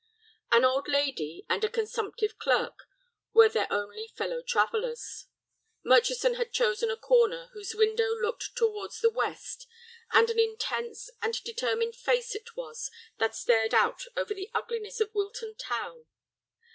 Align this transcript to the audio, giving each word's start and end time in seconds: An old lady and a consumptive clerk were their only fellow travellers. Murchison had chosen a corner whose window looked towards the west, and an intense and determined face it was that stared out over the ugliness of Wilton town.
An 0.51 0.65
old 0.65 0.87
lady 0.87 1.45
and 1.47 1.63
a 1.63 1.69
consumptive 1.69 2.39
clerk 2.39 2.87
were 3.33 3.47
their 3.49 3.71
only 3.71 4.07
fellow 4.17 4.41
travellers. 4.41 5.27
Murchison 5.85 6.33
had 6.33 6.51
chosen 6.51 6.89
a 6.89 6.97
corner 6.97 7.51
whose 7.53 7.75
window 7.75 8.07
looked 8.15 8.55
towards 8.55 8.99
the 8.99 9.11
west, 9.11 9.67
and 10.11 10.31
an 10.31 10.39
intense 10.39 11.11
and 11.21 11.39
determined 11.43 11.95
face 11.95 12.33
it 12.33 12.57
was 12.57 12.89
that 13.19 13.35
stared 13.35 13.75
out 13.75 14.05
over 14.17 14.33
the 14.33 14.49
ugliness 14.55 14.99
of 14.99 15.13
Wilton 15.13 15.53
town. 15.55 16.07